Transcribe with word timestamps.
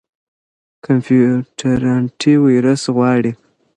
کمپيوټر 0.85 1.79
انټيويروس 1.95 2.83
غواړي. 2.95 3.31